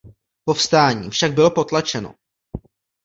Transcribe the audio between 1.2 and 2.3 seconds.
bylo potlačeno.